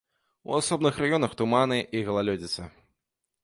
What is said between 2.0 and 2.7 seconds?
галалёдзіца.